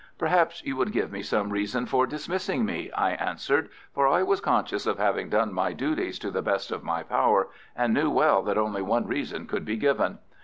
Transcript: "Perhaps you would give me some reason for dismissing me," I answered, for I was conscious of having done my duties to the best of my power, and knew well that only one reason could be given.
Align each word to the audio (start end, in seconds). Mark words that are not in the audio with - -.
"Perhaps 0.17 0.63
you 0.65 0.75
would 0.77 0.91
give 0.93 1.11
me 1.11 1.21
some 1.21 1.51
reason 1.51 1.85
for 1.85 2.07
dismissing 2.07 2.65
me," 2.65 2.91
I 2.93 3.11
answered, 3.11 3.69
for 3.93 4.07
I 4.07 4.23
was 4.23 4.41
conscious 4.41 4.87
of 4.87 4.97
having 4.97 5.29
done 5.29 5.53
my 5.53 5.73
duties 5.73 6.17
to 6.21 6.31
the 6.31 6.41
best 6.41 6.71
of 6.71 6.83
my 6.83 7.03
power, 7.03 7.49
and 7.75 7.93
knew 7.93 8.09
well 8.09 8.41
that 8.41 8.57
only 8.57 8.81
one 8.81 9.05
reason 9.05 9.45
could 9.45 9.63
be 9.63 9.77
given. 9.77 10.17